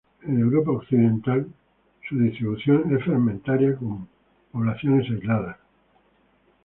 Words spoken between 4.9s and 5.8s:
aisladas.